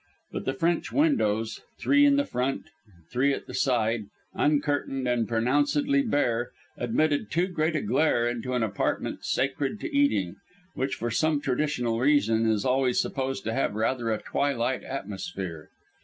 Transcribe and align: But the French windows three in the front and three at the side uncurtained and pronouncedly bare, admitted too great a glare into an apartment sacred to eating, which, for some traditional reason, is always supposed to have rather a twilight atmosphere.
But 0.31 0.45
the 0.45 0.55
French 0.55 0.91
windows 0.91 1.61
three 1.77 2.05
in 2.07 2.15
the 2.15 2.25
front 2.25 2.71
and 2.91 3.05
three 3.11 3.33
at 3.35 3.45
the 3.45 3.53
side 3.53 4.05
uncurtained 4.33 5.07
and 5.07 5.27
pronouncedly 5.27 6.01
bare, 6.01 6.49
admitted 6.75 7.29
too 7.29 7.45
great 7.45 7.75
a 7.75 7.81
glare 7.83 8.27
into 8.27 8.53
an 8.55 8.63
apartment 8.63 9.23
sacred 9.23 9.79
to 9.81 9.95
eating, 9.95 10.37
which, 10.73 10.95
for 10.95 11.11
some 11.11 11.39
traditional 11.39 11.99
reason, 11.99 12.49
is 12.49 12.65
always 12.65 12.99
supposed 12.99 13.43
to 13.43 13.53
have 13.53 13.75
rather 13.75 14.09
a 14.09 14.19
twilight 14.23 14.81
atmosphere. 14.81 15.69